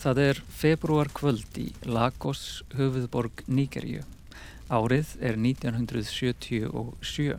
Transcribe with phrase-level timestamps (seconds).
[0.00, 4.00] Það er februar kvöld í Lagos, höfuðborg Níkerju.
[4.72, 7.34] Árið er 1977.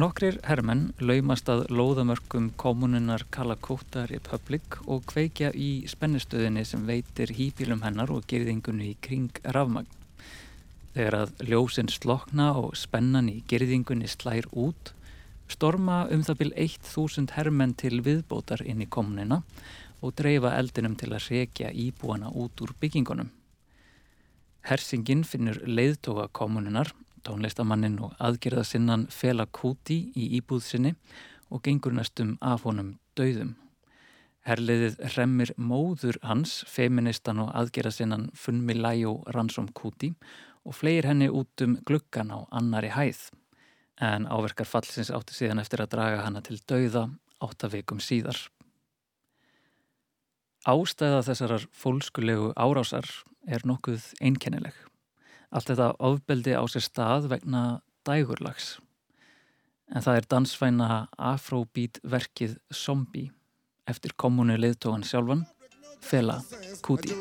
[0.00, 7.84] Nokkrir hermenn laumast að lóðamörkum kommununar Kalakóta Republic og kveikja í spennistöðinni sem veitir hýpilum
[7.84, 9.92] hennar og gerðingunni í kring rafmagn.
[10.96, 14.96] Þegar að ljósinn slokna og spennan í gerðingunni slær út,
[15.52, 21.12] storma um það byrj 1000 hermenn til viðbótar inn í kommunina og dreifa eldinum til
[21.14, 23.30] að rekja íbúana út úr byggingunum.
[24.64, 26.92] Hersingin finnur leiðtoga kommununar,
[27.24, 30.94] tónlistamannin og aðgerðasinnan Fela Kuti í íbúðsinni
[31.50, 33.54] og gengur næstum af honum dauðum.
[34.44, 40.10] Herliðið hremmir móður hans, feministan og aðgerðasinnan Funmilæjó Ransom Kuti
[40.64, 43.30] og fleir henni út um gluggan á annari hæð.
[44.00, 47.06] En áverkar fallsins átti síðan eftir að draga hana til dauða
[47.44, 48.36] áttavekum síðar.
[50.64, 53.04] Ástæða þessarar fólkskulegu árásar
[53.44, 54.72] er nokkuð einkennileg.
[55.52, 58.78] Allt þetta ofbeldi á sér stað vegna dægurlags.
[59.92, 60.88] En það er dansvæna
[61.20, 63.28] afróbít verkið Zombie
[63.84, 65.44] eftir kommunu liðtógan sjálfan,
[66.00, 66.40] Fela
[66.80, 67.12] Kuti.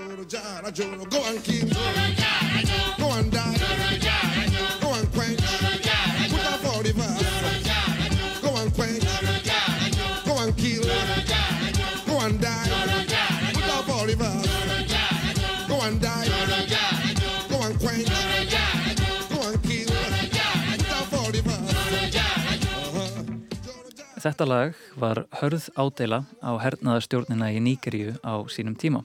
[24.24, 29.02] Þetta lag var hörð ádela á hernaðarstjórnina í Nýgeríu á sínum tíma.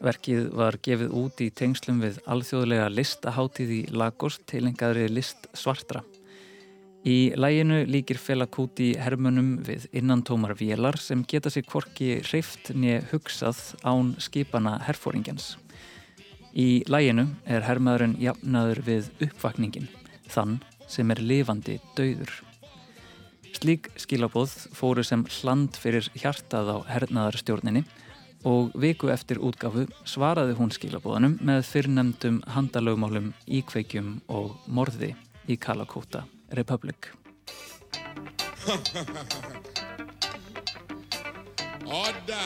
[0.00, 6.00] Verkið var gefið út í tengslum við alþjóðlega listaháttíð í Lagos tilengaðri list svartra.
[7.04, 13.04] Í læginu líkir Fela Kuti hermunum við innantómar vélar sem geta sér kvorki hreift nýja
[13.12, 15.58] hugsað án skipana herfóringjans.
[16.56, 19.92] Í læginu er hermaðurinn jafnaður við uppvakningin,
[20.32, 22.47] þann sem er lifandi dauður.
[23.56, 27.84] Slík skilabóð fóru sem hland fyrir hjartað á hernaðarstjórninni
[28.46, 35.14] og viku eftir útgafu svaraði hún skilabóðanum með fyrrnemdum handalögmálum íkveikjum og morði
[35.48, 37.10] í Kalakóta Republic.
[41.88, 42.44] Orda!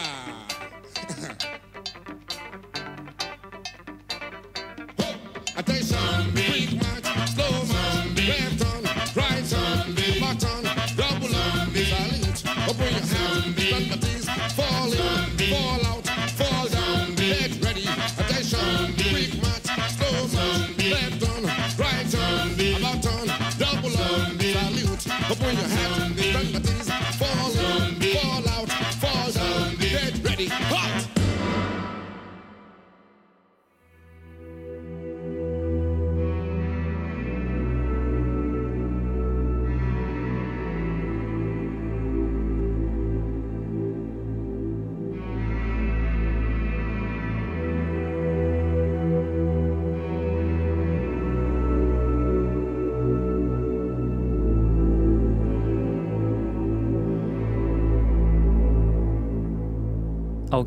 [5.55, 7.67] Attention, big match, slow
[8.17, 8.52] match,
[12.73, 14.99] Teeth, fall in,
[15.51, 16.07] fall out,
[16.39, 19.33] fall down, get ready, attention, quick
[19.93, 20.25] slow
[20.89, 21.45] left on,
[21.77, 23.27] right on, about on,
[23.59, 25.07] double on, salute.
[25.11, 26.02] Up on your hands,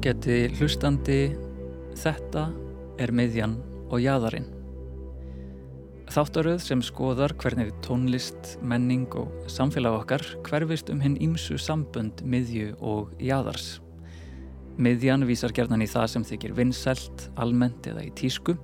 [0.05, 1.31] Ágætti hlustandi,
[1.97, 2.43] þetta
[3.01, 3.55] er miðjan
[3.89, 4.45] og jæðarinn.
[6.13, 12.75] Þáttaröð sem skoðar hvernig tónlist, menning og samfélag okkar hverfist um hinn ímsu sambönd miðju
[12.85, 13.79] og jæðars.
[14.77, 18.59] Miðjan vísar gerðan í það sem þykir vinnselt, almennt eða í tísku,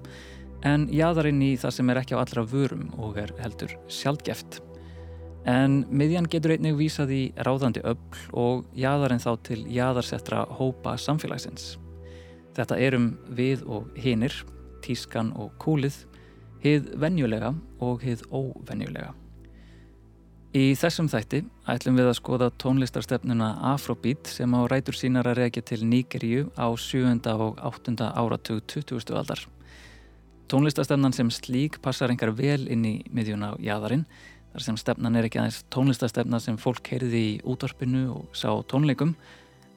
[0.62, 4.62] en jæðarinn í það sem er ekki á allra vörum og er heldur sjálfgeft.
[5.50, 7.97] En miðjan getur einnig vísað í ráðandi öll
[8.38, 11.78] og jaðarinn þá til jaðarsettra hópa samfélagsins.
[12.53, 14.35] Þetta erum við og hinir,
[14.85, 16.03] tískan og kúlið,
[16.61, 19.16] hið venjulega og hið óvenjulega.
[20.52, 25.64] Í þessum þætti ætlum við að skoða tónlistarstefnuna Afrobeat sem á rætur sínar að reykja
[25.64, 27.23] til Níkeríu á 7.
[27.32, 27.96] og 8.
[28.11, 29.16] áratug 20.
[29.16, 29.46] aldar.
[30.52, 34.03] Tónlistarstefnan sem slík passar engar vel inn í miðjuna á jaðarinn
[34.52, 39.14] þar sem stefnan er ekki aðeins tónlistastefna sem fólk heyrði í útvarpinu og sá tónleikum,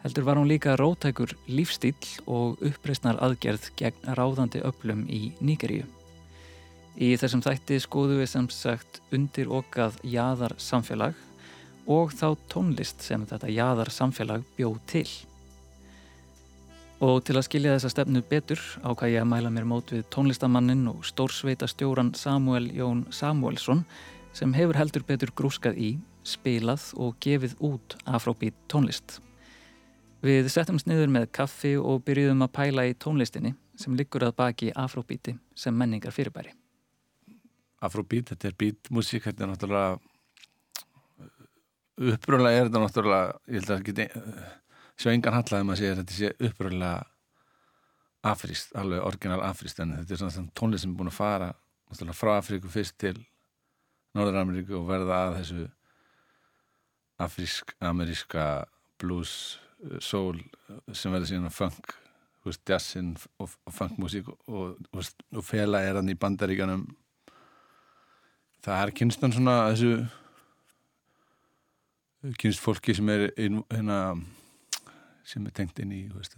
[0.03, 1.94] heldur var hún líka rótækur lífstíl
[2.26, 5.87] og uppreysnar aðgerð gegn ráðandi öflum í Nýgeríu.
[6.94, 11.17] Í þessum þætti skoðu við sem sagt undir okkað jæðar samfélag
[11.91, 15.09] og þá tónlist sem þetta jæðar samfélag bjóð til.
[17.05, 20.87] Og til að skilja þessa stefnu betur ákvað ég að mæla mér mót við tónlistamannin
[20.93, 23.82] og stórsveita stjóran Samuel Jón Samuelsson
[24.34, 25.90] sem hefur heldur betur grúskað í,
[26.26, 29.20] spilað og gefið út afróbít tónlist.
[30.25, 34.72] Við settum sniður með kaffi og byrjuðum að pæla í tónlistinni sem liggur að baki
[34.75, 36.54] afróbíti sem menningar fyrirbæri.
[37.84, 39.98] Afróbít, þetta er bítmusík, þetta er náttúrulega
[42.14, 44.06] uppröðlega er þetta náttúrulega, ég held að geti
[44.98, 46.94] sjá engan hallaði maður að segja að þetta sé uppröðlega
[48.25, 51.52] afrýst, alveg orginal afrýst en þetta er svona tónlist sem er búin að fara
[51.90, 53.19] náttúrulega frá Afríku fyrst til
[54.14, 55.66] Norður-Ameríku og verða að þessu
[57.25, 58.46] afrísk-ameríska
[59.02, 59.58] blues,
[60.02, 60.38] soul
[60.93, 61.94] sem verður síðan funk
[62.69, 66.84] jazzin og, og funkmusík og, og, og fela er hann í bandaríkanum
[68.64, 70.05] það er kynstan svona þessu
[72.40, 73.99] kynst fólki sem er hérna
[75.25, 76.37] sem er tengt inn í veist,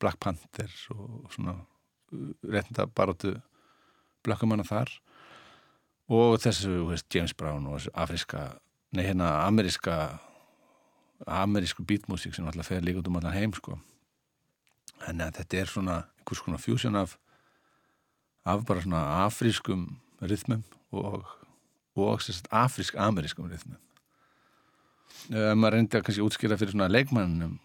[0.00, 1.58] Black Panther og svona
[2.42, 3.34] reynda baróttu
[4.24, 4.92] blökkumanna þar
[6.12, 8.44] og þessu veist, James Brown og þessu afríska
[8.92, 9.96] nei hérna ameríska
[11.26, 13.78] amerísku beatmusík sem alltaf fer líka út um allan heim sko.
[15.08, 17.16] En þetta er svona einhvers konar fusion af
[18.44, 19.86] af bara svona afrískum
[20.20, 21.24] rithmum og,
[21.96, 22.20] og
[22.50, 23.78] afrísk-amerískum rithmum
[25.30, 27.58] ef maður reyndi að kannski útskýra fyrir svona leikmannum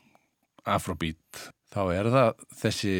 [0.67, 2.95] afrobeat þá er það þessi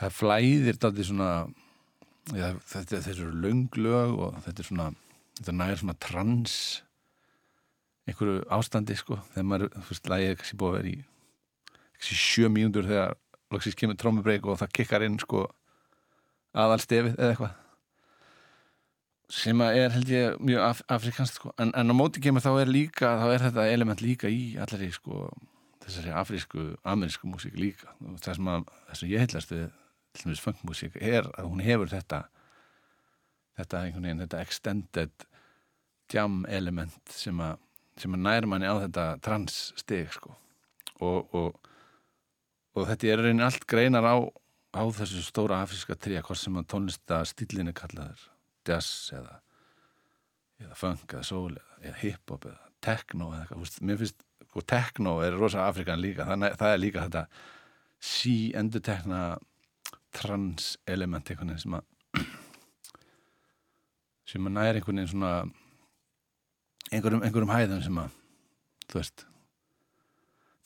[0.00, 1.30] það flæðir þetta svona
[2.30, 4.90] já, þetta, þetta er lunglög og þetta er svona
[5.38, 6.56] þetta næður svona trans
[8.08, 9.18] einhverju ástandi sko.
[9.32, 11.00] Þegar maður, þú veist, lægið kannski búið að vera í
[11.96, 13.18] kannski sjö mínútur þegar
[13.52, 15.46] loksist kemur trómubreik og það kikkar inn sko
[16.58, 17.58] aðalstefið eða eitthvað.
[19.32, 21.54] Sem að er held ég mjög af, afrikanst sko.
[21.62, 24.90] en, en á móti kemur þá er líka þá er þetta element líka í allari
[24.92, 25.28] sko,
[25.86, 27.94] þessari afrísku, amerísku músík líka.
[28.20, 29.64] Það sem, að, það sem ég heilast við
[30.12, 32.26] til dæmis funkmúsík er að hún hefur þetta
[33.58, 35.26] þetta einhvern veginn, þetta extended
[36.12, 37.60] jam element sem að,
[38.00, 40.34] sem að nær manni á þetta trans steg sko.
[41.02, 41.70] Og, og,
[42.76, 44.16] og þetta er reyni allt greinar á,
[44.76, 48.28] á þessu stóra afríska tríja hvort sem að tónlista stílinni kallaður
[48.68, 49.40] jazz eða,
[50.62, 55.16] eða funk eða soul eða, hip-hop eða techno eða eitthvað, mér finnst og sko, techno
[55.24, 56.26] er rosa afrikan líka.
[56.28, 57.22] Þannig það er líka þetta
[58.02, 59.22] sí endur tekna
[60.12, 62.22] trans element einhvern veginn sem að
[64.32, 65.34] sem að næri einhvern veginn svona
[66.92, 68.16] einhverjum, einhverjum hæðum sem að
[68.88, 69.26] þú veist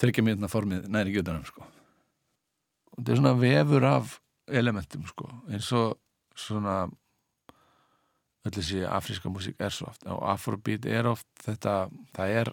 [0.02, 1.64] þryggja mítna formið næri gjötunum sko.
[2.92, 5.96] Og þetta er svona vefur af elementum sko eins og
[6.36, 6.84] svona
[8.46, 12.50] öll þessi afríska músík er svo oft og afrobeat er oft þetta það er,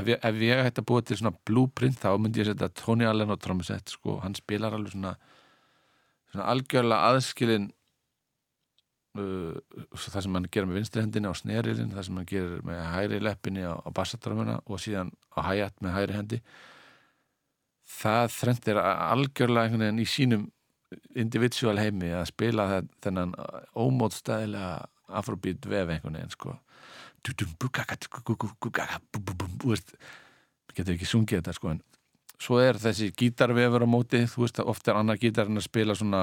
[0.00, 3.08] ef ég, ef ég hætti að búa til svona blueprint þá myndi ég setja Tony
[3.08, 5.16] Allen á trómusett sko, hann spilar alveg svona
[6.42, 7.68] algjörlega aðskilin
[9.18, 9.54] uh,
[9.96, 13.64] það sem hann gerir með vinstrihendinni á snerilin, það sem hann gerir með hæri leppinni
[13.66, 16.42] á, á bassatrómuna og síðan á hæjat með hæri hendi
[17.96, 20.44] það þrendir algjörlega einhvern veginn í sínum
[21.18, 23.34] individual heimi að spila þennan
[23.74, 24.86] ómótstæðilega
[25.18, 26.56] afrobeat vef einhvern veginn sko
[30.76, 31.82] getur ekki sungið þetta sko en
[32.42, 35.96] svo er þessi gítarvefur á móti þú veist að ofta er annar gítarinn að spila
[35.96, 36.22] svona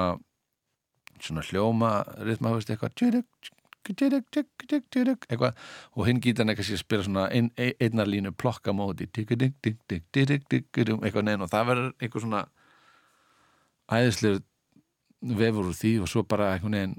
[1.22, 1.90] svona hljóma
[2.26, 2.96] rithma, þú veist, eitthvað
[5.28, 5.52] eitthvað
[5.94, 11.50] og hinn gítarinn eitthvað að spila svona ein, einnar línu plokka móti eitthvað neina og
[11.52, 12.42] það verður eitthvað svona
[13.92, 14.40] æðislega
[15.24, 16.96] vefur úr því og svo bara einhvern veginn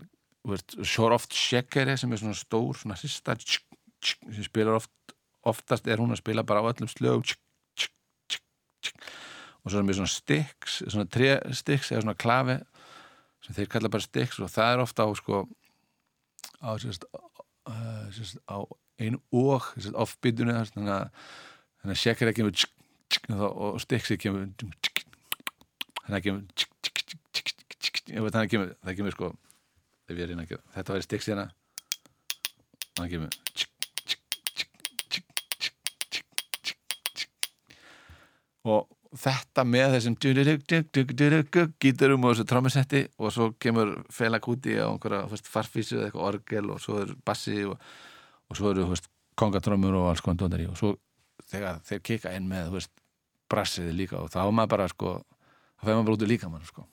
[0.86, 4.94] Shore Oft Shekere sem er svona stór svona sista sem spilar oft,
[5.42, 7.26] oftast er hún að spila bara á öllum slögum
[8.94, 12.58] og svo er mér svona sticks svona tre sticks eða svona klafi
[13.46, 15.42] sem þeir kalla bara sticks og það er ofta á sko
[16.62, 18.58] á, sérst, uh, sérst, á
[19.02, 22.56] einu og offbytunni þannig að Shekere kemur
[23.46, 24.48] og sticksið kemur
[26.06, 26.24] þannig að
[28.54, 29.32] kemur það kemur sko
[30.10, 31.46] ef ég reyna ekki þetta væri stikks hérna
[32.96, 33.38] og það kemur
[38.66, 40.16] og þetta með þessum
[41.80, 46.82] gítarum og þessu trómmusetti og svo kemur felakúti á einhverja farfísu eða eitthvað orgel og
[46.84, 47.78] svo er bassi og,
[48.50, 48.90] og svo eru
[49.40, 50.96] kongatrómur og alls konar dóndari og svo
[51.52, 52.82] þegar þeir kika inn með
[53.52, 55.16] brassiði líka og þá er maður bara sko,
[55.78, 56.88] þá fegur maður bara út í líka mann sko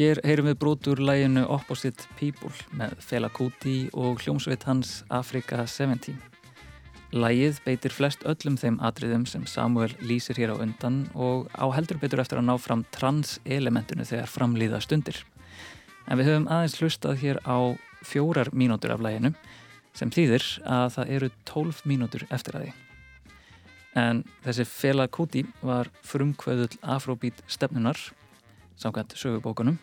[0.00, 6.14] Hér heyrum við brotur læginu Opposite People með Fela Kuti og hljómsveit hans Afrika 17.
[7.12, 12.00] Lægið beitir flest öllum þeim atriðum sem Samuel lýsir hér á undan og á heldur
[12.00, 15.18] betur eftir að ná fram trans-elementinu þegar framlýða stundir.
[16.08, 19.34] En við höfum aðeins hlustað hér á fjórar mínútur af læginu
[19.92, 22.72] sem þýðir að það eru tólf mínútur eftir að því.
[24.00, 28.00] En þessi Fela Kuti var frumkvöðull afróbít stefnunar
[28.80, 29.76] samkvæmt sögubókunum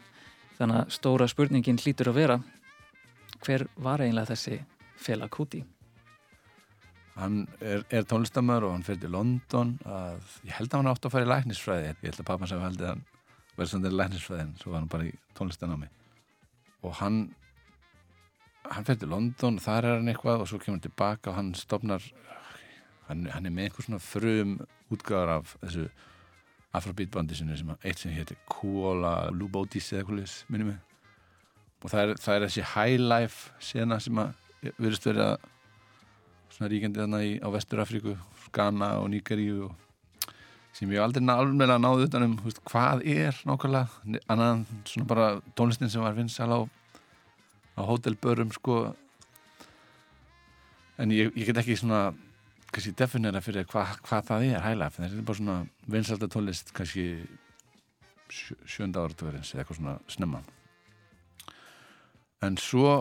[0.58, 2.38] þannig að stóra spurningin hlýtur að vera
[3.44, 4.60] hver var eiginlega þessi
[4.98, 5.64] Fela Kuti?
[7.18, 11.08] Hann er, er tónlistamör og hann fyrir til London að, ég held að hann átt
[11.08, 13.06] að fara í læknisfræði ég held að pappa sem held að hann
[13.58, 15.90] verði svona til læknisfræðin, svo var hann bara í tónlistanámi
[16.86, 17.22] og hann
[18.68, 21.40] hann fyrir til London og þar er hann eitthvað og svo kemur hann tilbaka og
[21.40, 22.06] hann stopnar
[23.08, 24.58] hann, hann er með eitthvað svona frum
[24.94, 25.88] útgáðar af þessu
[26.76, 30.80] afrobeatbandi sem að eitt sem hétti Kuola Lubodis eða eitthvað minnum mig.
[31.84, 34.34] Og það er, það er þessi high life sena sem að
[34.78, 35.36] verðist verið að
[36.56, 38.16] svona ríkjandi þarna í, á Vestur-Afríku
[38.56, 39.70] Ghana og Níkaríu
[40.78, 46.04] sem ég aldrei alveg náðu utanum veist, hvað er nákvæmlega annan svona bara tónlistin sem
[46.04, 46.60] var vinsal á,
[47.78, 48.94] á hótelbörum sko.
[50.98, 52.12] En ég, ég get ekki svona
[52.77, 55.57] kannski definera fyrir hvað hva það er hæglega, þetta er bara svona
[55.89, 57.07] vinsalda tólist kannski
[58.29, 60.41] sjö, sjönda áratverðins eða eitthvað svona snemma.
[62.46, 62.91] En svo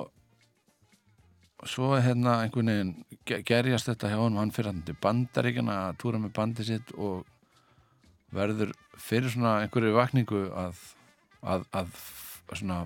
[1.66, 6.21] svo hérna einhvern veginn gerjast þetta hjá hann hann fyrir hann til bandaríkjana að túra
[6.23, 7.26] með bandi sitt og
[8.37, 10.80] verður fyrir svona einhverju vakningu að,
[11.42, 11.92] að, að
[12.52, 12.85] svona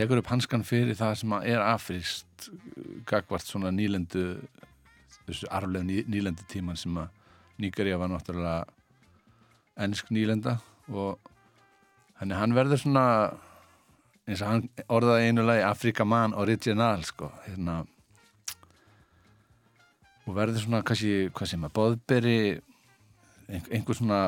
[0.00, 2.50] tekur upp hanskan fyrir það sem er afríst
[3.08, 4.24] gagvart svona nýlendu
[5.26, 7.16] þessu arfleg ný, nýlendu tíman sem að
[7.60, 8.64] Níkarja var náttúrulega
[9.84, 10.54] ennsk nýlenda
[10.88, 11.18] og
[12.16, 13.04] henni hann verður svona
[14.24, 17.82] eins og hann orðaði einu lagi Afrikaman Original sko hérna.
[20.24, 22.40] Og verður svona kannski hvað sem að boðberi
[23.50, 24.22] einhver svona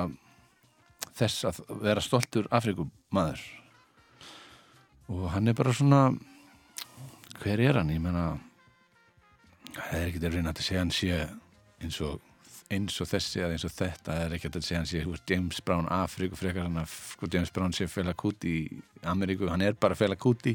[1.16, 3.61] þess að vera stoltur Afrikumadur
[5.12, 6.02] og hann er bara svona
[7.42, 8.38] hver er hann, ég menna
[9.72, 11.16] það er ekkert að reyna að segja hann sé
[11.82, 12.20] eins og,
[12.72, 15.02] eins og þessi eða eins og þetta, það er ekkert að segja hann sé
[15.32, 19.48] James Brown Afríku frekar hann að sko, James Brown sé Fela Kuti í Ameríku.
[19.50, 20.54] Hann er bara Fela Kuti.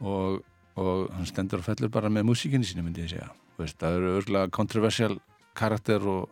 [0.00, 0.40] Og,
[0.80, 3.30] og hann stendur og fellur bara með músíkinni sínu myndi ég segja.
[3.60, 5.18] Veist, það eru örgulega kontroversial
[5.58, 6.30] karakter og,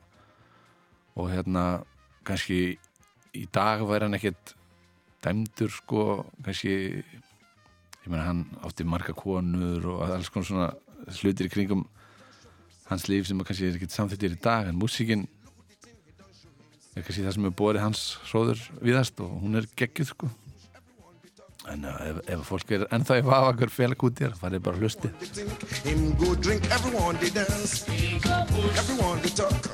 [1.19, 1.65] og hérna
[2.27, 2.79] kannski
[3.37, 4.58] í dag væri hann ekkert
[5.25, 6.05] dæmdur sko
[6.45, 10.69] kannski ég meina hann átti marga konur og alls konar svona
[11.21, 11.87] hlutir í kringum
[12.89, 15.27] hans líf sem kannski er ekkert samþittir í dag en músíkin
[16.95, 20.31] er kannski það sem er borið hans hróður viðast og hún er geggjuð sko
[21.73, 24.59] en uh, ef, ef fólk er ennþá í vafa hver félag út í þér það
[24.59, 25.09] er bara hlusti
[26.79, 27.87] everyone they dance.
[28.79, 29.69] Everyone they talk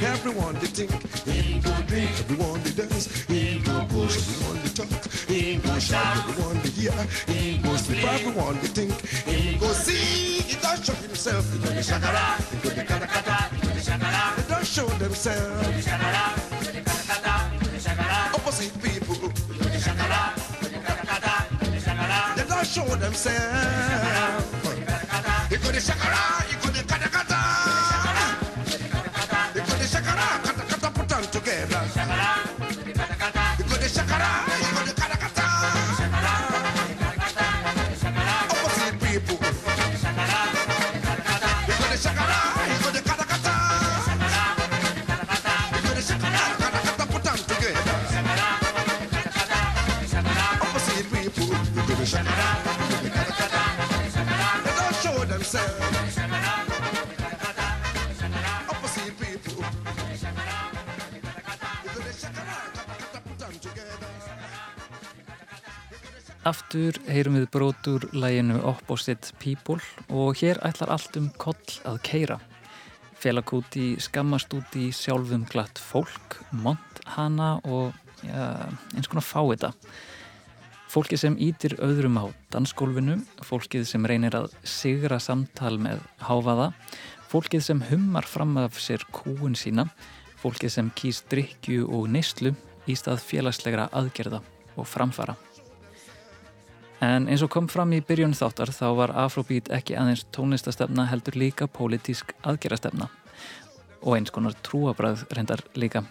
[0.00, 4.72] everyone they hear everyone they think everyone they dance everyone they
[5.32, 8.08] Everyone to hear, everyone to think, everyone to dance, everyone to talk, everyone to hear,
[8.08, 11.62] everyone to think, go see, it does show himself, it
[14.48, 15.86] does show themselves,
[18.34, 19.28] opposite people,
[22.36, 23.52] they don't show themselves,
[25.50, 26.61] you go to shakara, you go
[66.72, 72.38] Aftur heyrum við brotur læginu Opposite People og hér ætlar allt um koll að keira.
[73.20, 77.92] Félag út í skammast út í sjálfum glatt fólk, mont hana og
[78.24, 79.74] ja, eins konar fá þetta.
[80.96, 86.72] Fólkið sem ítir öðrum á dansgólfinu, fólkið sem reynir að sigra samtal með háfaða,
[87.28, 89.90] fólkið sem hummar fram af sér kúun sína,
[90.40, 92.56] fólkið sem kýst drikju og neyslu
[92.88, 94.40] í stað félagslegra aðgerða
[94.72, 95.36] og framfara.
[97.02, 101.34] En eins og kom fram í byrjun þáttar þá var Afrobeat ekki aðeins tónlistastefna heldur
[101.34, 103.08] líka pólitísk aðgerastefna
[104.02, 106.04] og eins konar trúabræð reyndar líka.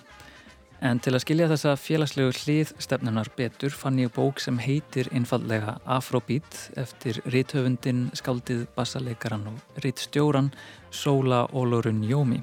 [0.82, 5.78] En til að skilja þessa félagslegu hlið stefnunar betur fann ég bók sem heitir einfallega
[5.86, 10.52] Afrobeat eftir rithöfundin, skaldið, bassaleikaran og rithstjóran
[10.90, 12.42] Sola Olorun Jómi.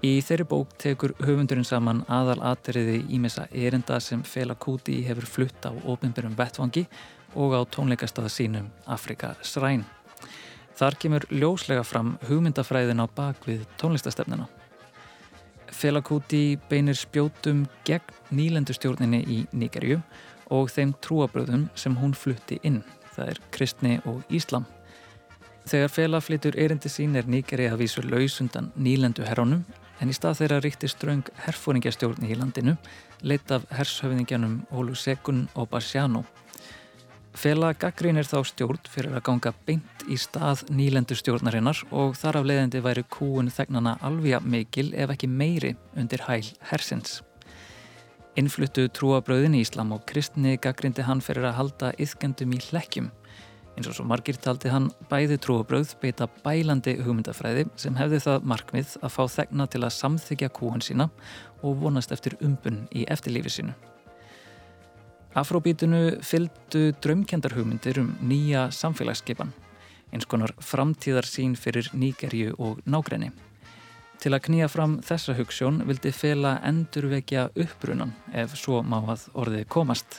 [0.00, 5.66] Í þeirri bók tekur höfundurinn saman aðal atriði ímessa erinda sem Fela Kuti hefur flutt
[5.68, 6.86] á ofinbjörnum vettvangi
[7.34, 9.84] og á tónleikastað sínum Afrika Sræn.
[10.78, 14.48] Þar kemur ljóslega fram hugmyndafræðin á bakvið tónlistastefnina.
[15.70, 20.00] Felakuti beinir spjótum gegn nýlendustjórninni í Nigerju
[20.50, 22.82] og þeim trúabröðum sem hún flutti inn,
[23.14, 24.66] það er kristni og íslam.
[25.70, 29.62] Þegar Fela flytur erindi sín er Nigeri að vísu laus undan nýlendu herrónum
[30.00, 32.76] en í stað þeirra ríkti ströng herfóringjastjórni í landinu
[33.22, 36.24] leitt af hershöfðingjanum Olusegun og Basiano
[37.30, 42.46] Fela gaggrínir þá stjórn fyrir að ganga beint í stað nýlendu stjórnarinnar og þar af
[42.50, 47.20] leiðandi væri kúun þegnana alveg mikil ef ekki meiri undir hæl hersins.
[48.38, 53.10] Innfluttu trúabröðin í Íslam og kristni gaggrindi hann fyrir að halda yðkendum í hlekkjum.
[53.76, 58.96] Eins og svo margir taldi hann bæði trúabröð beita bælandi hugmyndafræði sem hefði það markmið
[59.00, 61.08] að fá þegna til að samþykja kúun sína
[61.62, 63.78] og vonast eftir umbun í eftirlífi sínu.
[65.30, 69.52] Afróbítinu fylgdu draumkendarhugmyndir um nýja samfélagsskipan,
[70.10, 73.30] eins konar framtíðar sín fyrir Níkerju og nágræni.
[74.18, 79.68] Til að knýja fram þessa hugssjón vildi Fela endurvekja uppbrunan ef svo má að orðið
[79.70, 80.18] komast.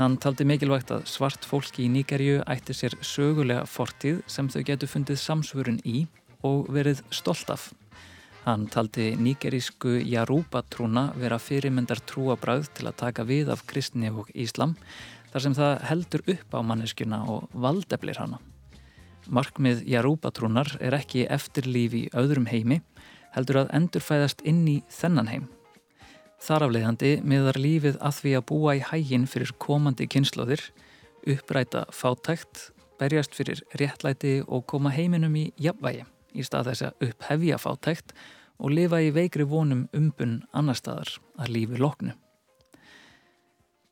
[0.00, 4.90] Hann taldi mikilvægt að svart fólki í Níkerju ætti sér sögulega fortíð sem þau getur
[4.90, 6.08] fundið samsvörun í
[6.42, 7.70] og verið stolt af.
[8.42, 14.72] Hann taldi nýgerísku Jarúbatrúna vera fyrirmyndar trúabræð til að taka við af kristni og íslam
[15.30, 18.40] þar sem það heldur upp á manneskjuna og valdeflir hana.
[19.30, 22.80] Markmið Jarúbatrúnar er ekki eftirlífi í öðrum heimi
[23.36, 25.44] heldur að endurfæðast inn í þennan heim.
[26.42, 30.64] Þar afleiðandi miðar lífið að því að búa í hægin fyrir komandi kynnslóðir,
[31.30, 37.58] uppræta fátækt, berjast fyrir réttlæti og koma heiminum í jafnvægi í stað þess að upphefja
[37.60, 38.14] fátækt
[38.62, 42.14] og lifa í veikri vonum umbun annar staðar að lífi loknu.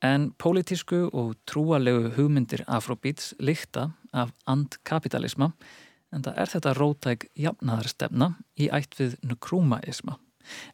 [0.00, 5.50] En pólitísku og trúalegu hugmyndir Afrobeats líkta af andkapitalisma
[6.10, 10.16] en það er þetta rótæk jafnaðarstefna í ætt við nukrúmaisma.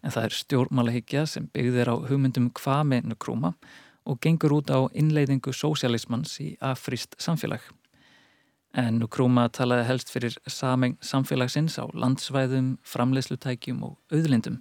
[0.07, 3.57] En það er stjórnmálahyggja sem byggðir á hugmyndum hvað með nukrúma
[4.07, 7.65] og gengur út á innleiðingu sósialismans í afríst samfélag.
[8.77, 14.59] En Nkrumah talaði helst fyrir sameng samfélagsins á landsvæðum, framleyslutækjum og auðlindum.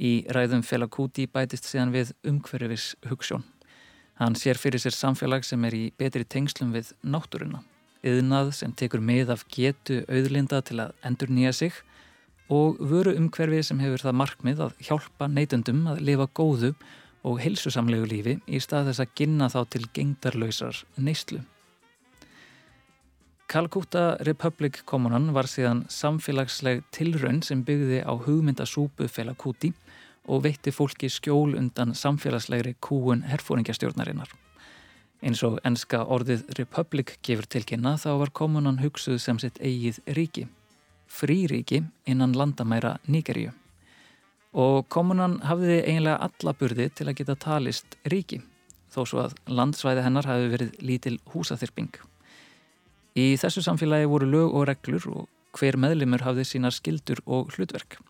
[0.00, 3.44] Í ræðum Felakuti bætist síðan við umhverfis hugssjón.
[4.16, 7.60] Hann sér fyrir sér samfélag sem er í betri tengslum við náttúruna.
[8.04, 11.76] Yðnað sem tekur með af getu auðlinda til að endur nýja sig
[12.48, 16.74] og vöru umhverfi sem hefur það markmið að hjálpa neytundum að lifa góðu
[17.24, 21.44] og helsusamlegu lífi í stað þess að ginna þá til gengdarlausar neyslu.
[23.46, 29.70] Calcutta Republic kommunan var síðan samfélagsleg tilraun sem byggði á hugmyndasúpu Fela Kuti
[30.26, 34.30] og veitti fólki skjól undan samfélagslegri kúun herfóringjastjórnarinnar.
[35.24, 40.46] Eins og enska orðið Republic gefur tilkynna þá var kommunan hugsuð sem sitt eigið ríki,
[41.08, 43.52] fríríki innan landamæra Níkeríu.
[44.54, 48.40] Og kommunan hafði eiginlega alla burði til að geta talist ríki,
[48.92, 52.13] þó svo að landsvæði hennar hafi verið lítil húsaþyrping.
[53.14, 58.00] Í þessu samfélagi voru lög og reglur og hver meðlimur hafði sínar skildur og hlutverk.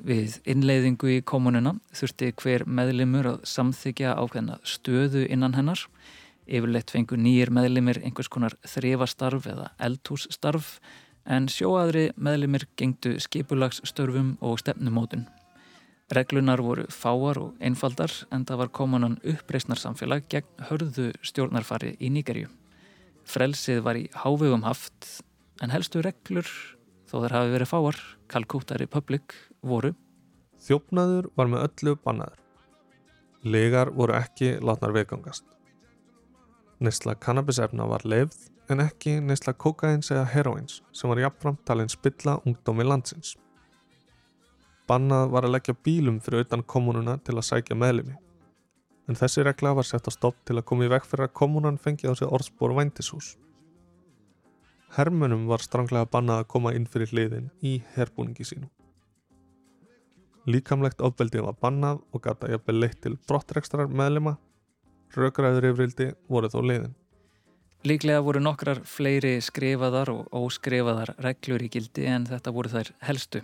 [0.00, 5.84] Við innleiðingu í kommununa þurfti hver meðlimur að samþykja ákveðna stöðu innan hennar.
[6.48, 10.78] Yfirleitt fengu nýjir meðlimir einhvers konar þrifastarf eða eldhússtarf
[11.28, 15.28] en sjóaðri meðlimir gengdu skipulagsstörfum og stefnumótun.
[16.12, 22.12] Reglunar voru fáar og einfaldar en það var komunan uppreysnar samfélag gegn hörðu stjórnarfari í
[22.12, 22.63] Nýgerju.
[23.24, 25.08] Frelsið var í hávegum haft
[25.64, 26.48] en helstu reglur,
[27.08, 29.94] þó þar hafi verið fáar, Calcutta Republic voru.
[30.64, 32.40] Þjófnaður var með öllu bannaður.
[33.44, 35.44] Legar voru ekki látnar vegangast.
[36.80, 42.38] Neysla kannabisefna var leifð en ekki neysla kokains eða heroins sem var jafnframt talin spilla
[42.48, 43.34] ungdómi landsins.
[44.88, 48.16] Bannað var að leggja bílum fyrir utan kommununa til að sækja meðlimi.
[49.08, 51.80] En þessi regla var sett á stopp til að koma í vekk fyrir að kommunan
[51.80, 53.34] fengið á sig orðspor væntishús.
[54.96, 58.70] Hermunum var stranglega bannað að koma inn fyrir hliðin í herbúningi sínu.
[60.46, 64.36] Líkamlegt ofbeldi var bannað og gata jafnvel leitt til brottrekstrar meðlima.
[65.16, 66.94] Rökræður yfirildi voru þó leiðin.
[67.84, 73.42] Líklega voru nokkrar fleiri skrifaðar og óskrifaðar reglur í gildi en þetta voru þær helstu.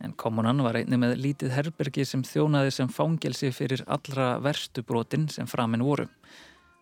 [0.00, 5.28] En kommunan var einni með lítið herbergi sem þjónaði sem fangelsi fyrir allra verstu brotin
[5.28, 6.06] sem framinn voru.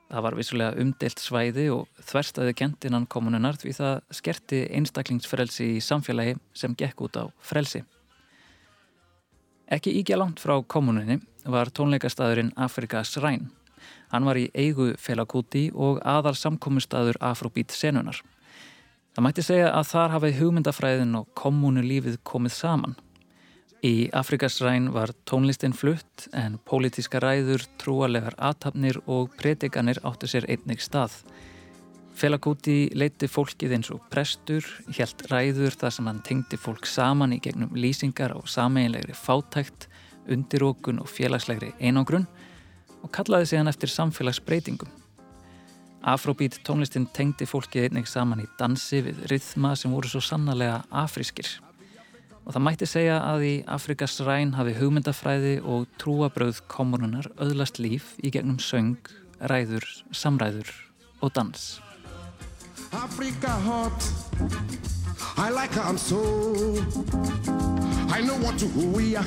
[0.09, 6.39] Það var vissulega umdelt svæði og þverstaði kentinnan kommununar því það skerti einstaklingsfrelsi í samfélagi
[6.57, 7.83] sem gekk út á frelsi.
[9.69, 13.51] Ekki íkja langt frá kommununni var tónleikastæðurinn Afrika Sræn.
[14.09, 18.23] Hann var í eigu Felakuti og aðal samkominnstæður Afrobeat senunar.
[19.13, 22.97] Það mætti segja að þar hafið hugmyndafræðin og kommunulífið komið saman.
[23.87, 30.49] Í Afrika Sræn var tónlistin flutt en pólitíska ræður, trúalegar aðtapnir og predikanir áttu sér
[30.51, 31.15] einnig stað.
[32.19, 37.39] Felakuti leiti fólkið eins og prestur, helt ræður þar sem hann tengdi fólk saman í
[37.45, 39.87] gegnum lýsingar á sameinlegri fátækt,
[40.27, 42.27] undirókun og félagslegri einangrun
[43.05, 44.91] og kallaði sig hann eftir samfélagsbreytingum.
[46.03, 51.68] Afrobeat tónlistin tengdi fólkið einnig saman í dansi við rithma sem voru svo sannarlega afrískir.
[52.49, 58.15] Og það mætti segja að í Afrikas ræn hafi hugmyndafræði og trúabröð komununar öðlast líf
[58.25, 58.97] í gegnum söng,
[59.53, 59.85] ræður,
[60.17, 60.73] samræður
[61.21, 61.67] og dans.
[62.97, 64.01] Africa hot.
[65.37, 66.17] I like her, so.
[68.09, 68.67] I know what to
[69.15, 69.25] are,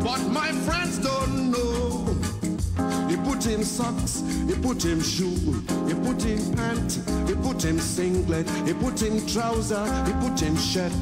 [0.00, 2.29] but my friends don't know.
[3.10, 5.34] He put him socks, he put him shoe,
[5.88, 10.56] he put him pant, he put him singlet, he put him trouser, he put him
[10.56, 10.92] shirt,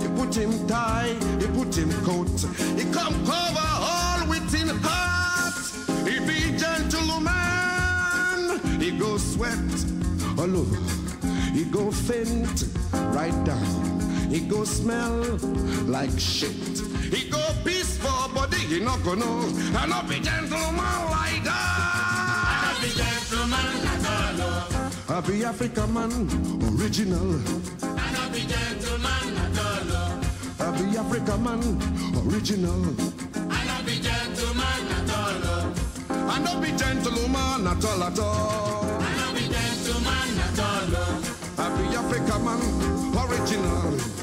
[0.00, 2.40] he put him tie, he put him coat.
[2.74, 5.54] He come cover all within heart.
[6.08, 7.28] He be gentleman,
[8.80, 10.78] he go sweat oh, all over.
[11.52, 12.64] He go faint
[13.12, 14.07] right down.
[14.30, 15.16] He go smell
[15.86, 16.52] like shit.
[17.12, 19.24] He go peaceful, but he not gonna.
[19.76, 21.54] I not be gentleman like that.
[21.54, 24.40] I be gentleman like all.
[24.40, 25.14] Oh.
[25.16, 26.12] I be African man,
[26.78, 27.40] original.
[27.82, 29.92] I not be gentleman like all.
[29.96, 30.20] Oh.
[30.60, 31.62] I be African man,
[32.26, 32.84] original.
[33.50, 35.44] I not be gentleman at all.
[35.44, 35.74] Oh.
[36.10, 38.84] I not be gentleman at all at all.
[39.00, 41.38] I not be gentle man at all.
[41.56, 42.60] Happy Africa man,
[43.16, 44.17] original.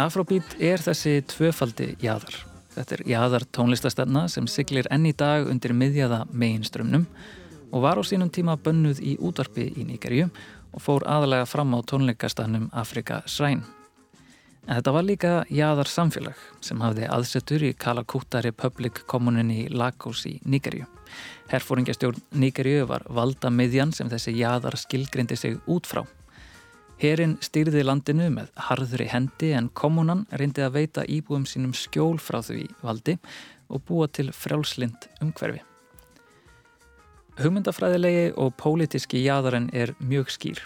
[0.00, 2.38] Afrobeat er þessi tvöfaldi jæðar.
[2.72, 7.04] Þetta er jæðar tónlistastenna sem siglir enn í dag undir miðjaða meginströmmnum
[7.72, 10.30] og var á sínum tíma bönnuð í útvarpi í Nýgerju
[10.72, 13.66] og fór aðalega fram á tónleikastannum Afrika Sræn.
[14.64, 20.38] En þetta var líka jæðar samfélag sem hafði aðsettur í Kalakuta Republic kommuninni Lagos í
[20.48, 20.88] Níkerju.
[21.52, 26.06] Herfóringjastjórn Níkerju var valda miðjan sem þessi jæðar skilgrindi sig út frá.
[27.02, 32.38] Herin styrði landinu með harðri hendi en kommunan reyndi að veita íbúum sínum skjól frá
[32.46, 33.16] því valdi
[33.66, 35.64] og búa til frjálslind umhverfi.
[37.40, 40.60] Hugmyndafræðilegi og pólitiski jæðarinn er mjög skýr.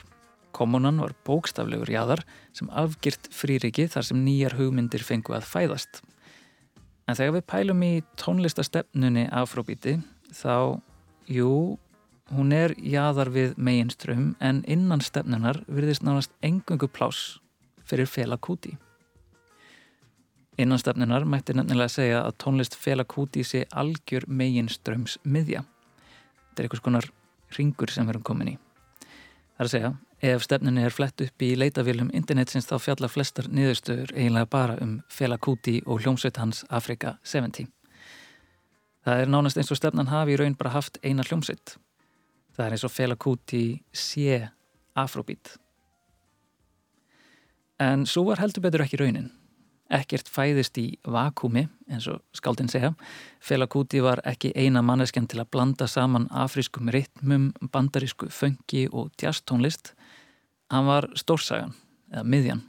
[0.52, 2.20] Kommunan var bókstaflegur jáðar
[2.52, 6.02] sem afgirt fríriki þar sem nýjar hugmyndir fengu að fæðast.
[7.08, 10.02] En þegar við pælum í tónlistastefnunni afróbíti
[10.36, 10.82] þá,
[11.32, 11.78] jú,
[12.34, 17.38] hún er jáðar við meginströmm en innan stefnunar virðist nánast engungu plás
[17.86, 18.74] fyrir fela kúti.
[20.58, 25.62] Innan stefnunar mætti nefnilega segja að tónlist fela kúti sé algjör meginströms miðja.
[26.48, 27.08] Þetta er einhvers konar
[27.58, 28.56] ringur sem við erum komin í.
[29.06, 29.92] Það er að segja,
[30.32, 34.98] ef stefnunni er flett upp í leitavélum internetsins þá fjallar flestar niðurstöður eiginlega bara um
[35.12, 37.68] Fela Kuti og hljómsveit hans Afrika 70.
[39.06, 41.76] Það er nánast eins og stefnan hafi í raun bara haft eina hljómsveit.
[42.56, 44.38] Það er eins og Fela Kuti sé
[44.96, 45.58] Afrobeat.
[47.76, 49.28] En svo var heldur betur ekki raunin.
[49.92, 52.94] Ekkert fæðist í vakúmi, eins og skaldin segja.
[53.44, 59.12] Fela Kuti var ekki eina manneskjan til að blanda saman afrískum ritmum, bandarísku föngi og
[59.20, 59.92] jazztónlist.
[60.72, 61.76] Hann var stórsagan,
[62.10, 62.64] eða miðjan.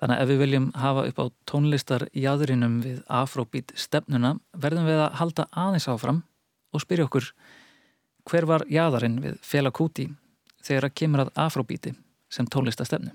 [0.00, 5.16] Þannig að ef við viljum hafa upp á tónlistarjæðurinum við Afrobeat stefnuna verðum við að
[5.22, 6.20] halda aðeins áfram
[6.74, 7.30] og spyrja okkur
[8.26, 10.08] hver var jæðarinn við Fela Kuti
[10.66, 11.94] þegar að kemur að Afrobeati
[12.32, 13.14] sem tónlistastefnu?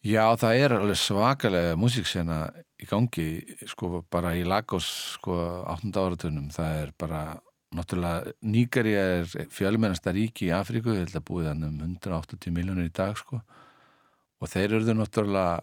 [0.00, 2.38] Já, það er alveg svakalega músiksena
[2.80, 3.26] í gangi
[3.68, 4.86] sko bara í Lagos
[5.18, 5.36] sko
[5.68, 5.90] 8.
[5.92, 7.24] áratunum það er bara
[7.76, 12.88] náttúrulega Nígari er fjölmennasta ríki í Afríku ég held að búið hann um 180 miljónir
[12.88, 13.42] í dag sko
[14.40, 15.60] og þeir eru náttúrulega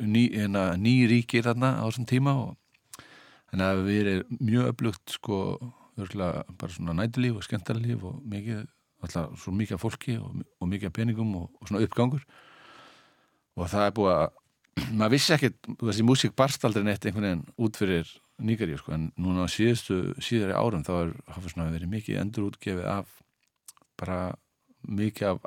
[0.00, 3.02] ný, hérna, ný ríki þarna á þessum tíma og
[3.50, 5.40] þannig að við erum mjög öflugt sko
[5.96, 8.66] örgulega bara svona nættilíf og skemmtarlíf og mikið,
[9.04, 12.26] alltaf svo mikið fólki og, og mikið peningum og, og svona uppgangur.
[13.56, 14.26] Og það er búið að
[14.98, 19.06] maður vissi ekkert, þessi músík barst aldrei neitt einhvern veginn út fyrir Níkaríu sko, en
[19.16, 23.14] núna á síðustu síðari árum þá er, hafa svona verið mikið endur útgefið af
[23.96, 24.18] bara
[24.84, 25.46] mikið af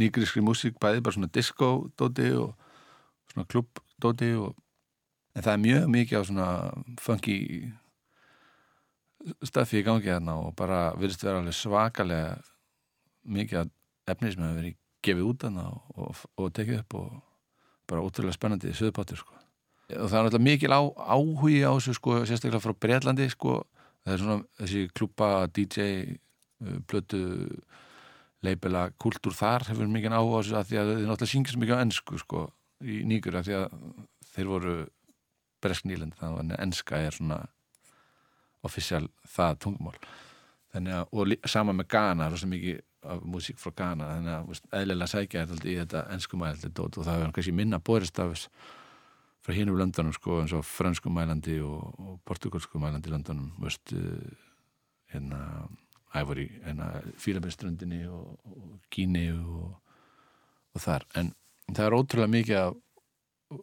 [0.00, 2.54] níkarískri músík, bæði bara svona disco-dóti og
[3.28, 6.48] svona klubb-dóti en það er mjög mikið af svona
[7.04, 7.36] funky
[9.44, 12.34] stöfi í gangi hérna og bara virðist vera alveg svakalega
[13.24, 13.70] mikið
[14.10, 17.14] efni sem hefur verið gefið út hérna og, og, og tekið upp og
[17.88, 19.36] bara ótrúlega spennandi söðpáttur sko.
[20.00, 20.80] og það er náttúrulega mikil á,
[21.16, 23.62] áhugi á þessu sko, sérstaklega frá Breitlandi sko.
[24.04, 25.88] það er svona þessi klúpa DJ
[26.88, 27.22] blötu
[28.44, 31.64] leipela kultúr þar hefur mikil áhuga á þessu að því að þið náttúrulega syngir svo
[31.64, 32.44] mikið á ennsku sko,
[32.84, 33.78] í nýgur að því að
[34.34, 34.76] þeir voru
[35.64, 37.40] bresknýland þannig að ennska er svona
[38.64, 39.98] ofisjál það tungumál.
[40.74, 45.10] Að, og sama með Ghana rosa mikið af músík frá Ghana þannig að veist, eðlilega
[45.12, 48.32] sækja þetta í þetta ennskumælandi og það hefur kannski minna borist af
[49.44, 53.92] frá hínum löndunum sko eins og franskumælandi og, og portugalskumælandi löndunum veist,
[55.12, 55.40] hérna
[56.14, 59.74] æfur í hérna, fílabenströndinni og, og Gíni og,
[60.74, 61.06] og þar.
[61.18, 61.32] En
[61.70, 62.80] það er ótrúlega mikið af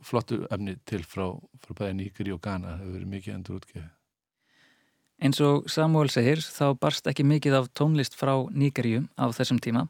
[0.07, 1.25] flottu efni til frá,
[1.63, 3.89] frá bæði Níkri og Ghana það hefur verið mikið endur útgefið
[5.21, 9.83] Eins og Samuel segir þá barst ekki mikið af tónlist frá Níkaríu á þessum tíma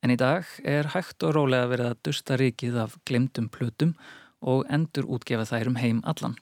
[0.00, 3.92] en í dag er hægt og rólega verið að dusta ríkið af glemdum plötum
[4.40, 6.38] og endur útgefa þær um heim allan.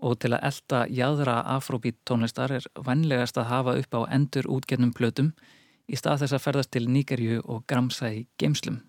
[0.00, 4.94] Og til að elda jæðra afróbít tónlistar er vannlegast að hafa upp á endur útgefnum
[4.96, 5.34] plötum
[5.86, 8.80] í stað þess að ferðast til Níkaríu og gramsa í geimslum,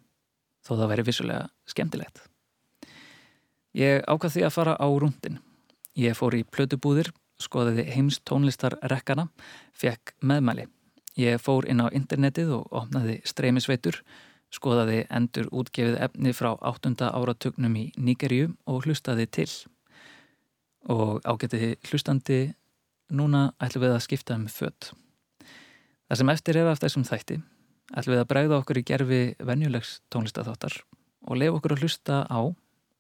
[0.64, 2.24] þó það væri vissulega skemmtilegt.
[3.76, 5.42] Ég ákvað því að fara á rúndin.
[6.00, 9.28] Ég fór í plötubúðir skoðiði heims tónlistar rekkana,
[9.74, 10.68] fekk meðmæli.
[11.20, 14.00] Ég fór inn á internetið og opnaði streymisveitur,
[14.54, 16.94] skoðaði endur útgefið efni frá 8.
[17.10, 19.50] áratugnum í Níkerju og hlustaði til.
[20.90, 22.42] Og ágætiði hlustandi,
[23.14, 24.92] núna ætlum við að skipta um fött.
[26.10, 27.40] Það sem eftir er af þessum þætti,
[27.94, 30.82] ætlum við að bregða okkur í gerfi venjulegs tónlistatháttar
[31.24, 32.42] og lefa okkur að hlusta á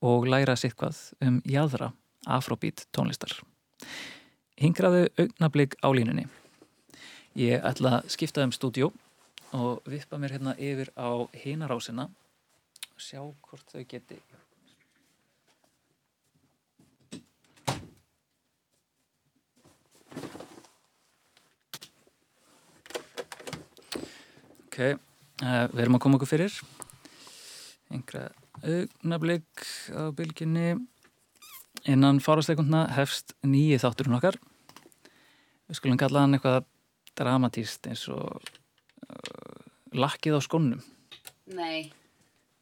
[0.04, 1.91] og læra sitt hvað um jæðra
[2.28, 3.36] afróbít tónlistar.
[4.63, 6.23] Hingraðu augnablík á línunni.
[7.36, 8.93] Ég ætla að skipta um stúdjó
[9.52, 14.21] og vippa mér hérna yfir á hinarásina og sjá hvort þau geti.
[24.63, 24.80] Ok,
[25.43, 26.56] uh, við erum að koma okkur fyrir.
[27.91, 28.30] Hingra
[28.63, 30.80] augnablík á bylginni.
[31.84, 34.39] Innan fárastekundna hefst nýji þátturinn okkar.
[35.73, 36.67] Við skulum kalla hann eitthvað
[37.17, 38.51] dramatíst eins og
[39.09, 39.63] uh,
[39.97, 40.83] lakkið á skónum.
[41.49, 41.89] Nei.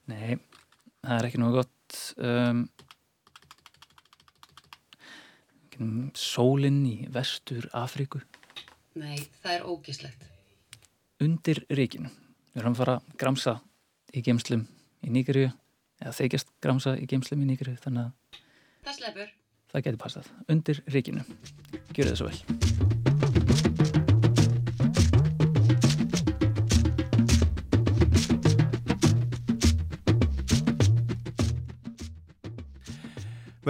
[0.07, 0.37] Nei,
[1.03, 1.97] það er ekki nú gott.
[2.15, 2.61] Um,
[6.15, 8.21] sólinn í vestur Afríku.
[8.95, 10.23] Nei, það er ógíslegt.
[11.19, 12.13] Undir ríkinu.
[12.55, 13.57] Við að fara að gramsa
[14.15, 14.63] í geimslum
[15.03, 15.51] í Nýgriðu
[15.99, 18.41] eða þeikjast gramsa í geimslum í Nýgriðu þannig að
[18.87, 19.37] Það sleppur.
[19.75, 20.33] Það getur passað.
[20.47, 21.27] Undir ríkinu.
[21.91, 23.00] Gjör það svo vel.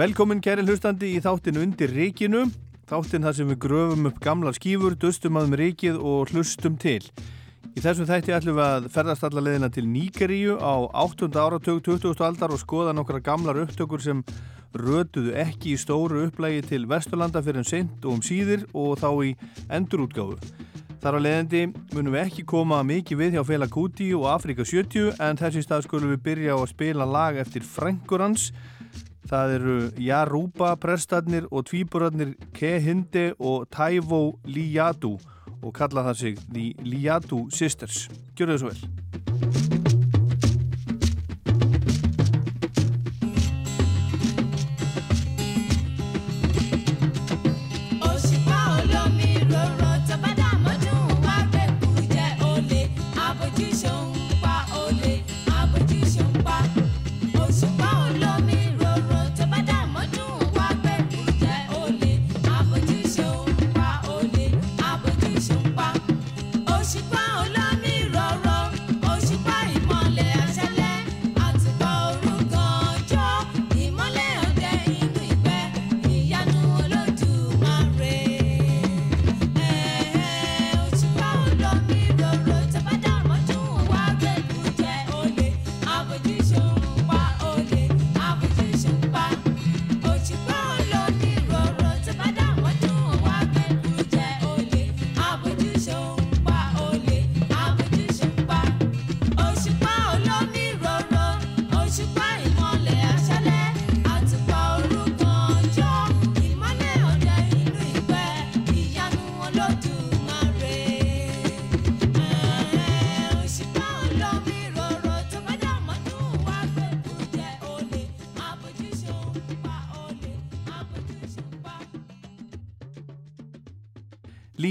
[0.02, 2.40] Velkomin kæri hlustandi í þáttin undir ríkinu.
[2.90, 7.04] Þáttin þar sem við gröfum upp gamlar skífur, dustum aðum ríkið og hlustum til.
[7.76, 11.28] Í þessum þætti ætlum við að ferðast alla leðina til Níkeríu á 8.
[11.30, 12.18] áratug 20.
[12.18, 14.24] aldar og skoða nokkra gamlar upptökur sem
[14.74, 19.08] rötuðu ekki í stóru upplægi til Vesturlanda fyrir en seint og um síðir og þá
[19.22, 19.32] í
[19.70, 20.40] endurútgáfu.
[20.98, 25.22] Þar á leðandi munum við ekki koma mikið við hjá Fela Kuti og Afrika 70
[25.22, 28.50] en þessi stað skulum við byrja á að spila lag eftir frængur hans.
[29.30, 35.14] Það eru Jarúba prestarnir og tvíburarnir Kehinde og Taivo Liyadu
[35.62, 38.08] og kalla það sig The Liyadu Sisters.
[38.36, 39.21] Gjör þau svo vel.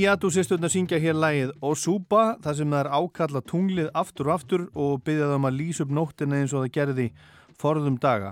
[0.01, 4.61] Líatu sérstundar syngja hér lægið Osuba, þar sem það er ákalla tunglið aftur og aftur
[4.73, 7.05] og byggja þeim að lýsa upp nóttina eins og það gerði
[7.61, 8.31] forðum daga.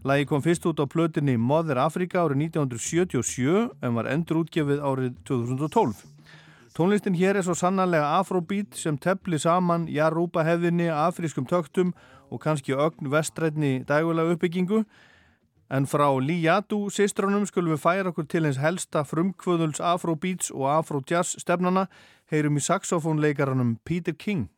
[0.00, 5.12] Lægi kom fyrst út á plötinni Mother Africa árið 1977 en var endur útgefið árið
[5.28, 6.00] 2012.
[6.72, 11.92] Tónlistin hér er svo sannarlega afrobeat sem tepli saman jarúpa hefðinni, afrískum töktum
[12.32, 14.86] og kannski ögn vestrætni dægulega uppbyggingu
[15.70, 21.38] En frá Líjatu sýstrunum skulum við færa okkur til eins helsta frumkvöðuls afrobeats og afrojazz
[21.44, 21.86] stefnana
[22.32, 24.48] heyrum í saxofónleikaranum Peter King.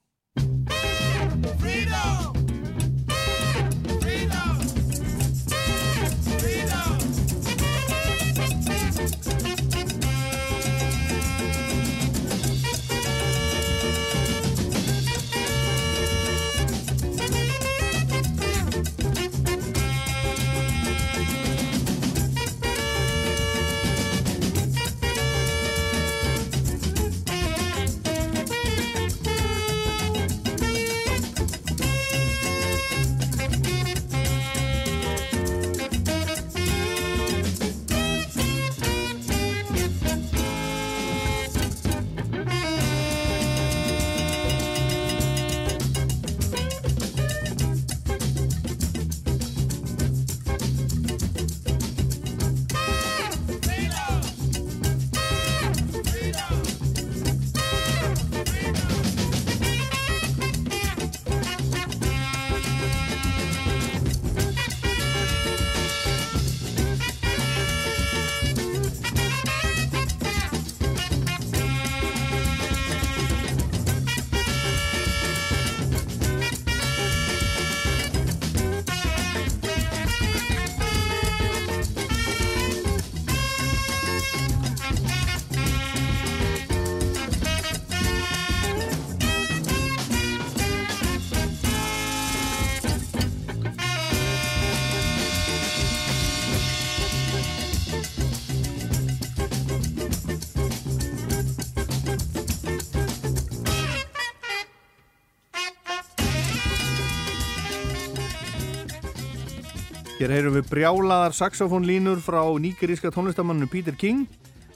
[110.22, 114.28] Hér heyrum við brjálaðar saxofónlínur frá nýgeríska tónlistamanninu Peter King.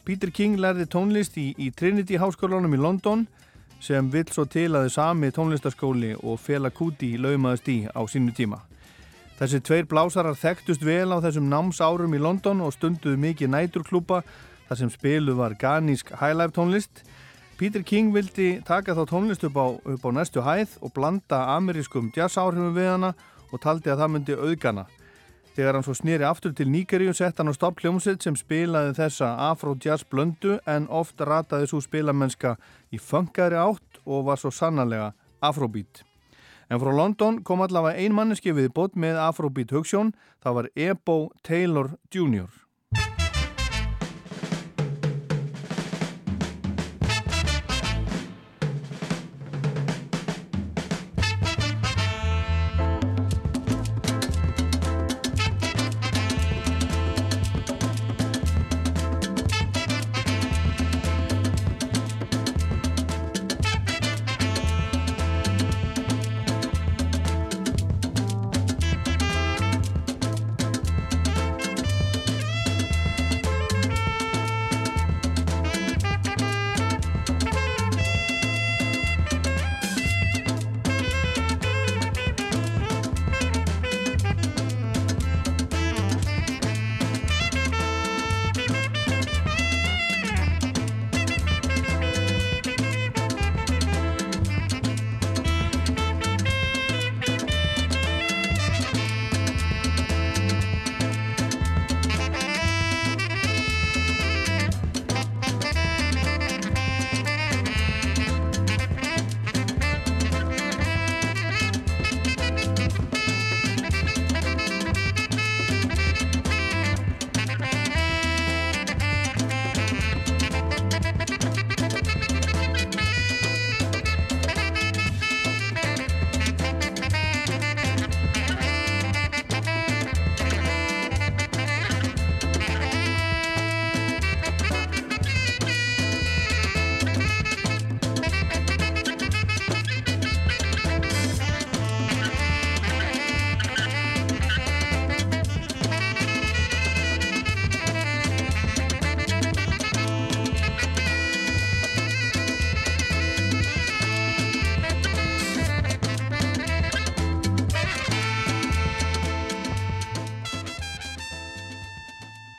[0.03, 3.23] Peter King lærði tónlist í, í Trinity háskólanum í London
[3.79, 8.35] sem vill svo til að þið sami tónlistaskóli og Fela Kuti laumaðist í á sínu
[8.35, 8.59] tíma.
[9.39, 14.25] Þessi tveir blásarar þekktust vel á þessum námsárum í London og stunduðu mikið næturklúpa
[14.67, 17.07] þar sem spilu var ganísk highlife tónlist.
[17.55, 22.11] Peter King vildi taka þá tónlist upp á, upp á næstu hæð og blanda amerískum
[22.11, 23.15] jazzáhrifum við hana
[23.55, 24.89] og taldi að það myndi auðgana.
[25.57, 29.31] Þegar hann svo snýri aftur til Níkeríu sett hann á stopp hljómsett sem spilaði þessa
[29.47, 32.59] afro-jazz blöndu en oft rataði svo spilamennska
[32.93, 36.03] í funkari átt og var svo sannarlega afrobeat.
[36.69, 40.13] En frá London kom allavega ein manneski við bótt með afrobeat hugssjón,
[40.45, 42.66] það var Ebo Taylor Jr.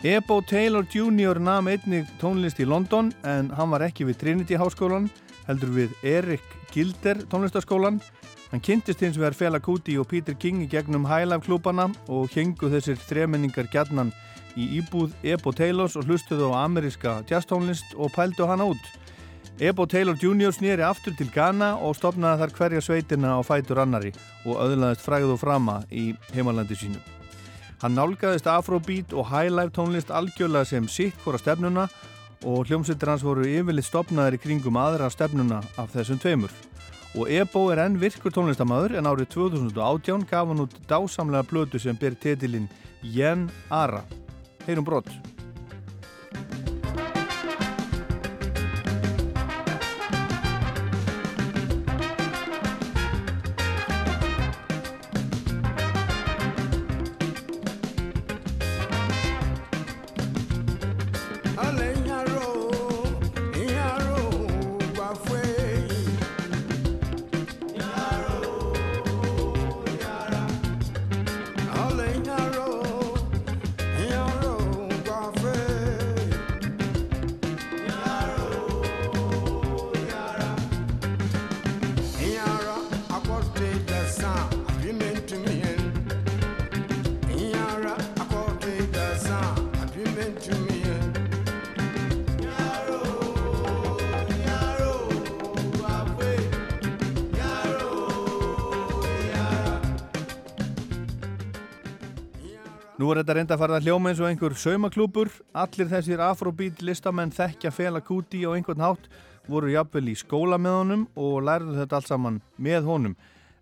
[0.08, 1.36] Ebo Taylor Jr.
[1.36, 5.10] nam einnig tónlist í London en hann var ekki við Trinity háskólan,
[5.50, 7.98] heldur við Erik Gilder tónlistaskólan.
[8.54, 12.70] Hann kynntist hins vegar Fela Kuti og Peter King í gegnum Highlife klúbana og hengu
[12.72, 14.14] þessir þremenningar gjarnan
[14.56, 18.88] í íbúð Ebo Taylors og hlustuðu á ameríska jazztónlist og pældu hana út.
[19.60, 20.56] Ebo Taylor Jr.
[20.56, 25.36] snýri aftur til Ghana og stopnaði þar hverja sveitina á fætur annari og öðlaðist fræð
[25.36, 27.17] og frama í heimalandi sínu.
[27.78, 31.86] Hann nálgæðist afrobeat og highlife tónlist algjörlega sem sitt hvora stefnuna
[32.46, 36.54] og hljómsveitir hans voru yfirleitt stopnaðir í kringum aðra stefnuna af þessum tveimur.
[37.18, 41.98] Og Ebo er enn virkur tónlistamæður en árið 2018 gaf hann út dásamlega blötu sem
[41.98, 42.70] ber titilinn
[43.06, 44.02] Yen Ara.
[44.66, 45.37] Heyrum brott.
[102.98, 105.30] Nú er þetta reynda að fara að hljóma eins og einhver saumaklúpur.
[105.54, 109.06] Allir þessir afrobeat listamenn þekkja Fela Kuti á einhvern hátt
[109.48, 113.16] voru jafnvel í skóla með honum og lærðu þetta allt saman með honum.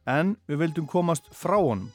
[0.07, 1.91] En við vildum komast frá honum.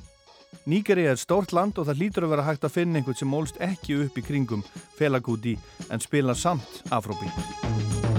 [0.69, 3.61] Nígeri er stórt land og það lítur að vera hægt að finna einhvern sem mólst
[3.65, 4.67] ekki upp í kringum
[4.99, 5.57] Fela Kuti
[5.89, 8.10] en spila samt afrobeat.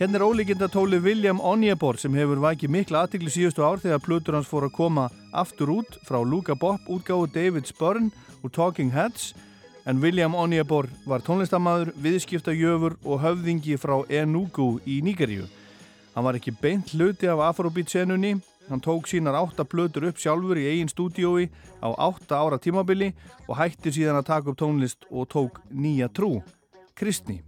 [0.00, 4.46] Hérna er ólíkindatóli William Onyeabor sem hefur vakið mikla aðtikli síðustu ár þegar Plutur hans
[4.48, 5.02] fór að koma
[5.36, 8.06] aftur út frá Luka Bopp útgáðu David Spurn
[8.40, 9.34] úr Talking Heads
[9.84, 15.44] en William Onyeabor var tónlistamæður, viðskiptajöfur og höfðingi frá Enugu í Nígeríu.
[16.16, 18.38] Hann var ekki beint hluti af Afrobeat senunni,
[18.72, 21.50] hann tók sínar átta plötur upp sjálfur í eigin stúdiói
[21.84, 23.12] á átta ára tímabili
[23.50, 26.38] og hætti síðan að taka upp tónlist og tók nýja trú,
[26.96, 27.42] kristni.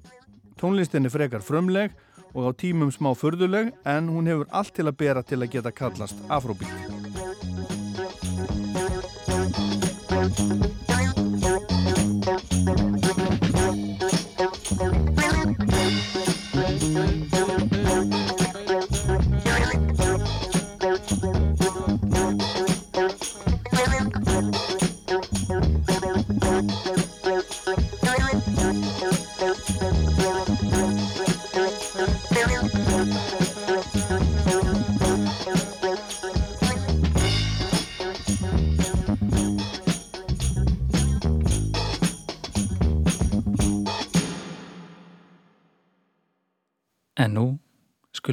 [0.60, 1.96] Tónlistin er frekar frumleg
[2.34, 5.70] og á tímum smá förðuleg en hún hefur allt til að bera til að geta
[5.70, 6.92] kallast Afrobeat.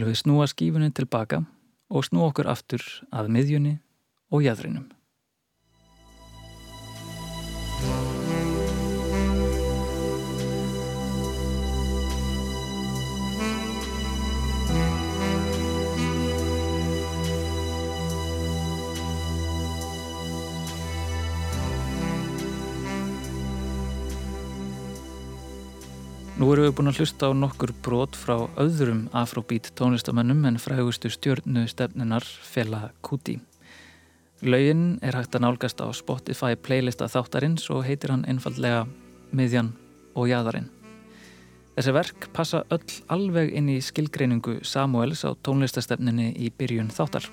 [0.09, 1.43] Skulum við snúa skífunni tilbaka
[1.89, 2.81] og snúa okkur aftur
[3.11, 3.79] að miðjunni
[4.31, 4.89] og jæðrinum.
[26.39, 31.11] Nú erum við búin að hlusta á nokkur brot frá öðrum afrobeat tónlistamönnum en frægustu
[31.11, 33.35] stjörnu stefnunar Fela Kuti.
[34.47, 38.85] Laugin er hægt að nálgast á Spotify playlista þáttarins og heitir hann einfallega
[39.35, 39.73] Miðjan
[40.15, 40.71] og Jæðarinn.
[41.75, 47.27] Þessi verk passa öll alveg inn í skilgreiningu Samuels á tónlistastefninni í byrjun þáttar.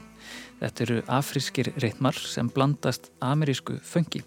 [0.58, 4.26] Þetta eru afrískir ritmar sem blandast amerísku föngi.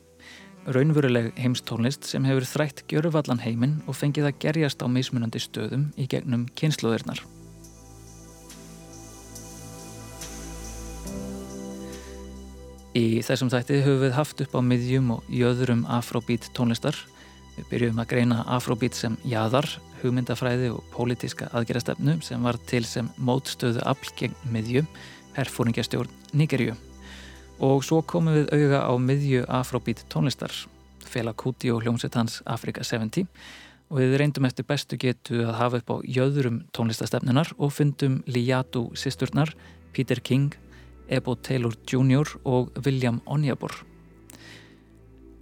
[0.67, 6.07] Raunveruleg heimstónlist sem hefur þrætt gjörvallan heiminn og fengið að gerjast á mismunandi stöðum í
[6.11, 7.21] gegnum kynsluðirnar.
[12.97, 16.97] Í þessum þætti höfum við haft upp á miðjum og jöðrum afrobeat tónlistar.
[17.55, 19.69] Við byrjum að greina afrobeat sem jaðar,
[20.01, 24.85] hugmyndafræði og pólitíska aðgerastefnu sem var til sem mótstöðu afl gegn miðju,
[25.37, 26.75] herfóringjastjórn Nigeríu.
[27.59, 30.53] Og svo komum við auga á miðju afrobeat tónlistar,
[31.03, 33.27] Fela Kuti og hljómsveit hans Afrika 70
[33.89, 38.85] og við reyndum eftir bestu getu að hafa upp á jöðrum tónlistastefnunar og fundum Liatu
[38.93, 39.55] sýsturnar,
[39.93, 40.53] Peter King,
[41.09, 42.37] Ebo Taylor Jr.
[42.45, 43.73] og William Onyabor.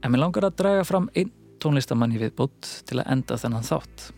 [0.02, 4.12] En mér langar að draga fram einn tónlistamann í viðbót til að enda þennan þátt.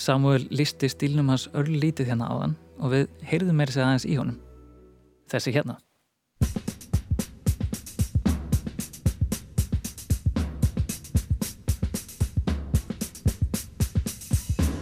[0.00, 4.40] Samuel listi stílnum hans örlítið hérna áðan og við heyrðum meira sig aðeins í honum.
[5.30, 5.78] Þessi hérna.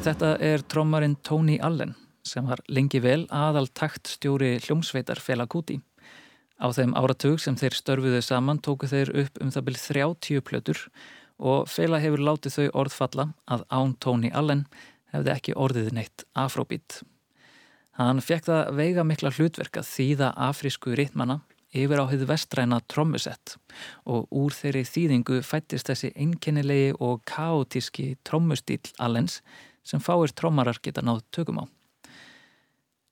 [0.08, 1.90] Þetta er trommarinn Tony Allen
[2.24, 5.76] sem var lengi vel aðal taktstjóri hljómsveitar Fela Kuti.
[6.56, 10.80] Á þeim áratug sem þeir störfuðu saman tóku þeir upp um það byrð 30 plötur
[11.36, 14.64] og Fela hefur látið þau orð falla að án Tony Allen
[15.12, 17.02] hefði ekki orðið neitt afróbít.
[18.00, 21.42] Hann fekk það veiga mikla hlutverk að þýða afrísku ritmana
[21.76, 23.58] yfir á hið vestræna trommusett
[24.08, 29.42] og úr þeirri þýðingu fættist þessi einkennilegi og kaotíski trommustýl Allens
[29.88, 31.64] sem fáir trommarar geta náð tökum á.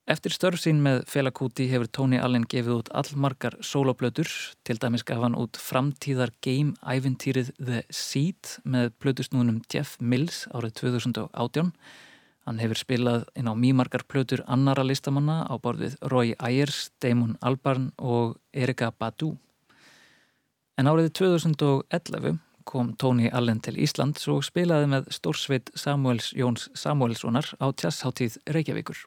[0.07, 4.29] Eftir störf sín með Fela Kuti hefur Tony Allen gefið út allmargar soloplötur,
[4.62, 11.72] til dæmis gaf hann út framtíðar game-æventýrið The Seed með plötusnúðunum Jeff Mills árið 2018.
[12.47, 17.91] Hann hefur spilað inn á mýmargar plötur annara listamanna á borðið Roy Ayers, Damon Albarn
[17.99, 19.33] og Erika Badu.
[20.79, 27.53] En árið 2011 kom Tony Allen til Íslands og spilaði með stórsveit Samuels Jóns Samuelssonar
[27.62, 29.07] á tjassháttíð Reykjavíkur.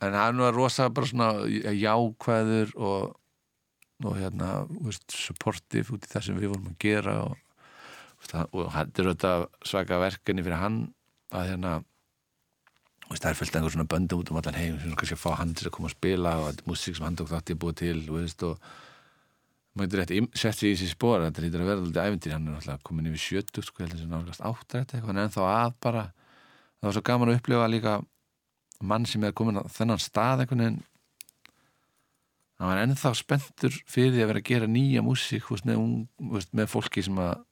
[0.00, 1.30] en hann var rosa bara svona
[1.72, 3.16] jákvæður og,
[4.04, 7.36] og hérna veist, supportive út í það sem við vorum að gera og,
[8.52, 10.80] og þetta er auðvitað svaka verkefni fyrir hann
[11.32, 11.72] að hérna
[13.08, 15.30] veist, það er fullt einhver svona böndum út um allan heim sem kannski að fá
[15.40, 17.78] hann til að koma að spila og músík sem hann tók þátt í að búa
[17.80, 18.60] til veist, og
[19.76, 22.48] maður getur rétt sett sig í þessi spór þetta lítur að vera alltaf æfintýr hann
[22.48, 25.48] er alltaf komin yfir 70 sko, ég held að þessi nálgast átt eitthvað en ennþá
[25.52, 27.96] að bara það var svo gaman að upplifa líka
[28.80, 30.78] mann sem er komin á þennan stað einhvern veginn.
[32.56, 35.82] Hann var ennþá spenntur fyrir því að vera að gera nýja músík veist, með,
[36.32, 37.44] veist, með fólki sem að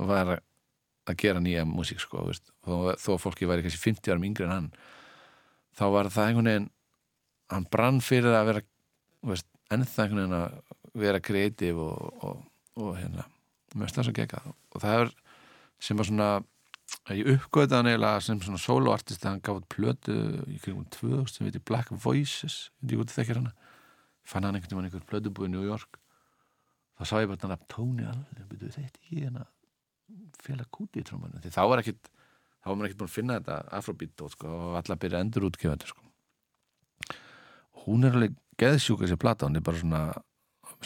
[0.00, 4.24] var að- gera nýja músík sko, veist, þó, þó að fólki væri kannski 50 árum
[4.28, 4.70] yngri en hann
[5.76, 6.70] þá var það einhvern veginn
[7.52, 8.62] hann brann fyrir að vera
[9.72, 12.42] ennþá einhvern veginn að vera kreatív og, og,
[12.80, 13.26] og hérna
[13.78, 15.12] mest það sem gegga og það er
[15.82, 16.30] sem var svona
[17.16, 20.16] ég uppgöði hann eiginlega sem svona soloartist hann gaf út plötu
[20.52, 25.52] í kringum 2000 sem heitir Black Voices ég fann hann einhvern tímann einhver plötubúi í
[25.52, 25.98] New York.
[26.98, 29.46] Þá sá ég bara þannig að Tony alveg byrjuðu þetta ekki hérna
[30.42, 32.10] félag kúti í trómanu því þá var ekkit
[32.62, 35.24] þá var maður ekkit búin að finna þetta afrobeat dót, sko, og allar byrja að
[35.26, 36.04] endur útgefa þetta sko.
[37.86, 40.02] hún er alveg geðsjúka sér plata, hún er bara svona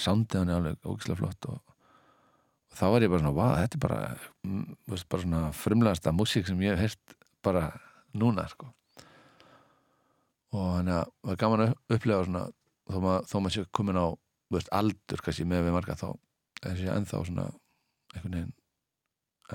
[0.02, 1.60] soundið hann er alveg ógislega flott og,
[2.70, 4.00] og þá var ég bara svona wow, þetta er bara,
[4.46, 7.16] mm, veist, bara svona frumlegasta músík sem ég hef heyrt
[7.46, 7.70] bara
[8.16, 8.72] núna sko.
[10.56, 12.44] og þannig að það var gaman að upplega svona,
[12.88, 14.06] þó maður, þó maður sé komin á
[14.54, 17.48] veist, aldur kannski með við marga þá er þessi ennþá svona
[18.14, 18.54] einhvern veginn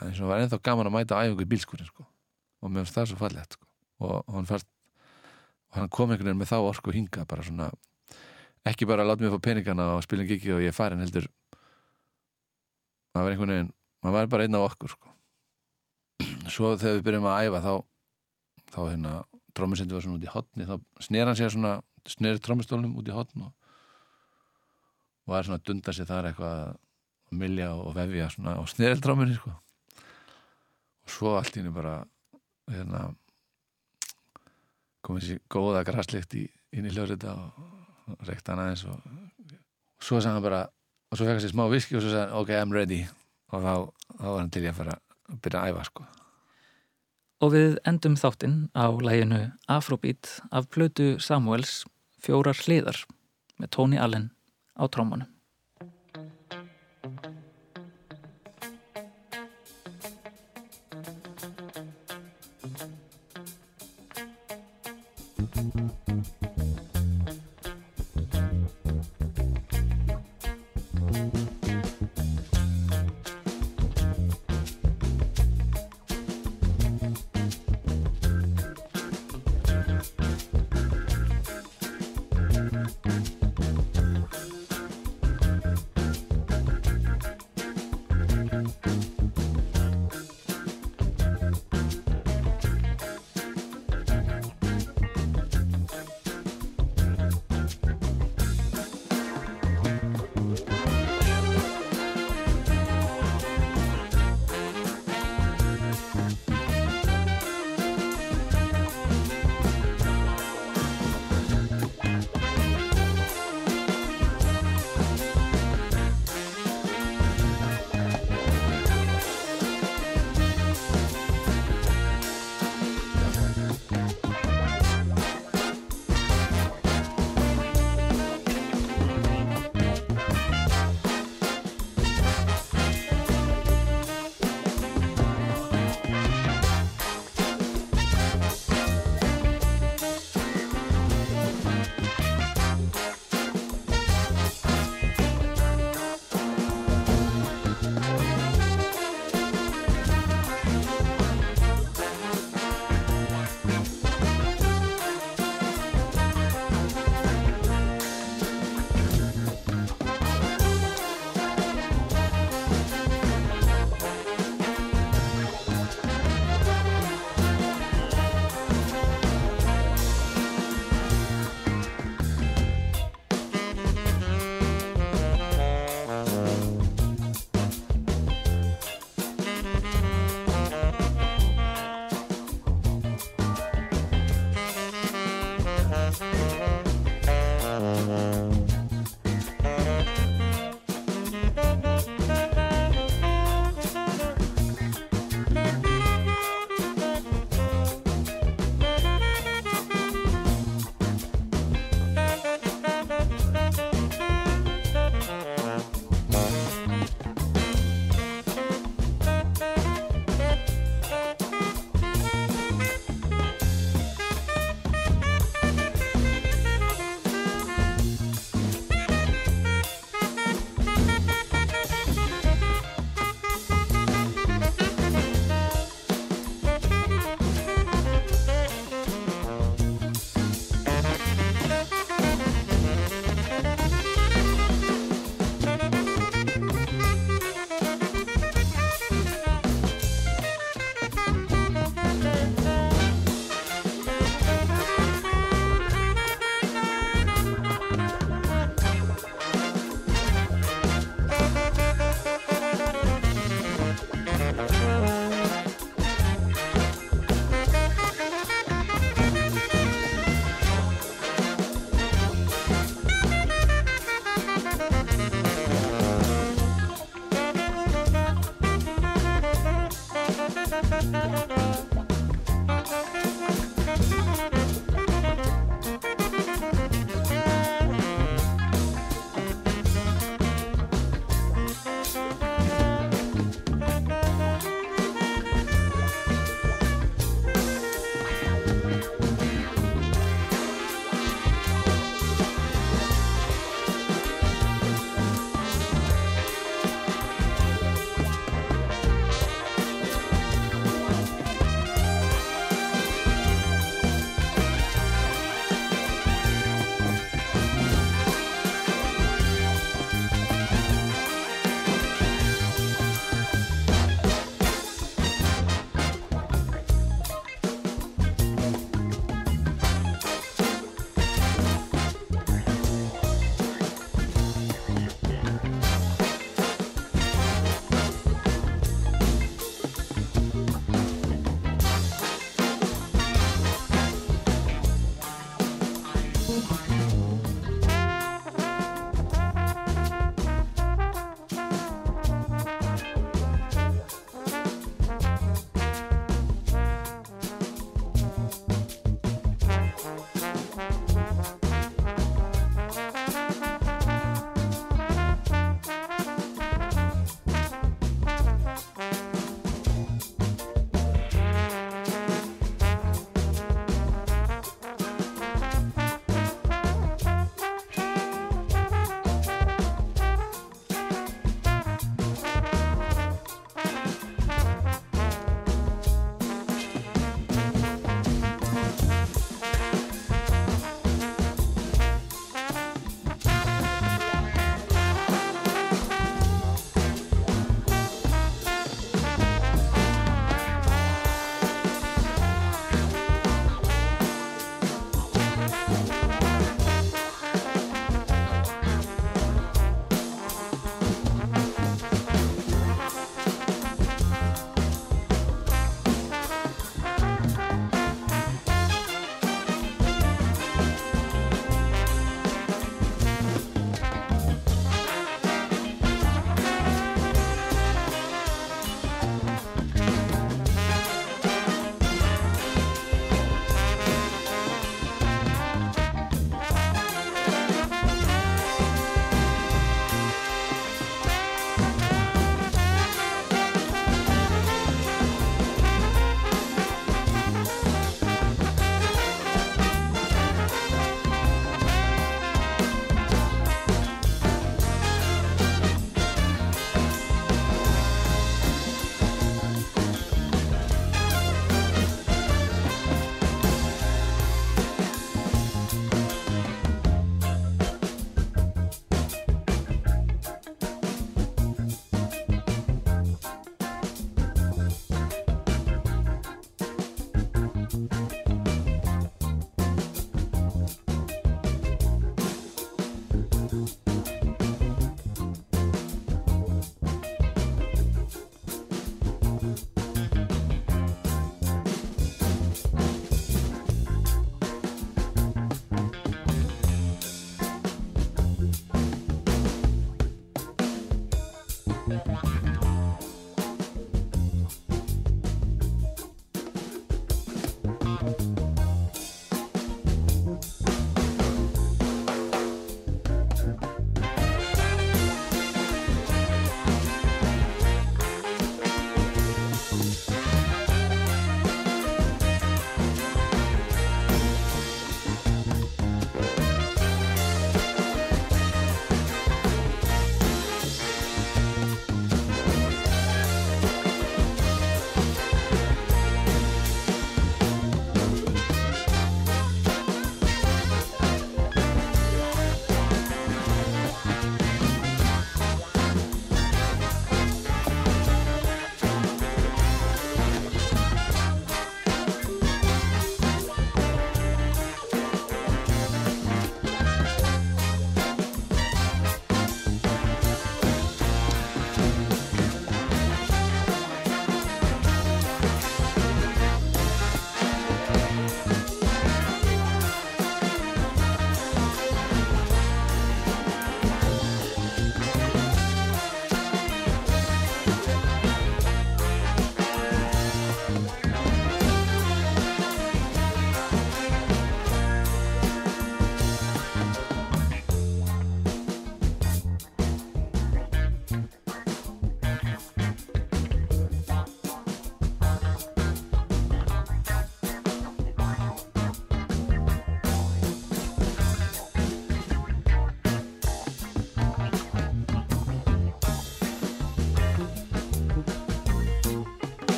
[0.00, 2.06] eins og var ennþá gaman að mæta æfingu í bílskúrin sko.
[2.62, 3.66] og mér finnst það svo fallegt sko.
[4.04, 4.68] og, hann fannst
[5.74, 7.70] hann kom einhvern veginn með þá orku hinga bara svona
[8.68, 11.28] ekki bara láta mig fá peningana og spila gigi og ég er farin heldur
[13.14, 13.72] það var einhvern veginn
[14.04, 15.10] maður var bara einn af okkur sko.
[16.48, 17.74] svo þegar við byrjum að æfa þá
[18.74, 19.12] þá hérna
[19.54, 20.74] trómusendi var svona út í hotni þá
[21.06, 21.74] sner hann sér svona
[22.08, 23.52] sneri trómustólnum út í hotn og
[25.30, 26.74] var svona að dunda sér þar eitthvað að
[27.34, 29.52] milja og vefja svona á sneriltráminni sko.
[31.04, 32.00] og svo allt í henni bara
[32.70, 33.06] hérna
[35.04, 37.34] komið sér góða græslikt í, inn í hljóðrita
[38.10, 41.54] og reykt hann aðeins og, og svo sagði hann bara og svo fekk hann sér
[41.54, 43.00] smá viski og svo sagði hann ok, I'm ready
[43.54, 43.74] og þá,
[44.18, 44.98] þá var hann til ég að fara
[45.30, 46.06] að byrja að æfa sko.
[47.44, 51.82] Og við endum þáttinn á læginu Afrobeat af plötu Samuels
[52.24, 53.02] Fjórar hliðar
[53.60, 54.30] með Tony Allen
[54.80, 55.33] á trómanum.